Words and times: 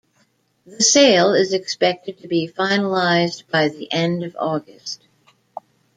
The 0.65 0.81
sale 0.81 1.35
is 1.35 1.53
expected 1.53 2.17
to 2.23 2.27
be 2.27 2.47
finalized 2.47 3.43
by 3.51 3.69
the 3.69 3.87
end 3.93 4.23
of 4.23 4.35
August. 4.39 5.05